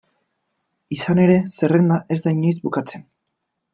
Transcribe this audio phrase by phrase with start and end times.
[0.95, 3.05] Izan ere, zerrenda ez da inoiz bukatzen.